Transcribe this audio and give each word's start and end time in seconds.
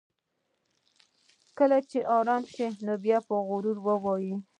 کله 1.57 1.77
چې 1.89 1.99
ارام 2.17 2.43
شو 2.53 2.67
نو 2.85 2.93
په 3.27 3.35
غرور 3.47 3.75
یې 3.79 3.83
وویل 3.85 4.39